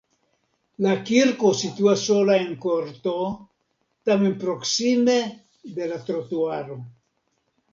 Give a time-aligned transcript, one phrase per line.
[0.83, 3.13] La kirko situas sola en korto,
[4.11, 5.19] tamen proksime
[5.77, 6.81] de la trotuaro.